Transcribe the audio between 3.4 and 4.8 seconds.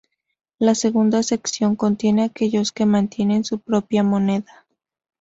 su propia moneda.